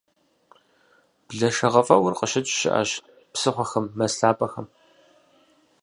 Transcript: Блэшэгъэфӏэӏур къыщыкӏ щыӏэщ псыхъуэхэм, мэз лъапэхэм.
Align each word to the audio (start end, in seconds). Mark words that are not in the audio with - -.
Блэшэгъэфӏэӏур 1.27 2.13
къыщыкӏ 2.19 2.53
щыӏэщ 2.57 2.91
псыхъуэхэм, 3.31 3.85
мэз 3.97 4.13
лъапэхэм. 4.19 4.67